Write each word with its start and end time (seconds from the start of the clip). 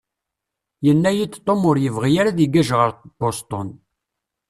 Yenna-iyi-d 0.85 1.33
Tom 1.45 1.61
ur 1.69 1.77
yebɣi 1.79 2.11
ara 2.19 2.29
ad 2.31 2.39
igaj 2.45 2.69
ɣer 2.79 2.89
Boston. 3.19 3.69